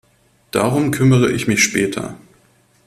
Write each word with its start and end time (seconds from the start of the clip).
Darum 0.49 0.89
kümmere 0.89 1.31
ich 1.31 1.47
mich 1.47 1.63
später. 1.63 2.17